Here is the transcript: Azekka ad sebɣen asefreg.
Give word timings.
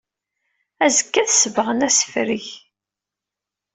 Azekka 0.85 1.17
ad 1.21 1.29
sebɣen 1.31 1.85
asefreg. 1.87 2.45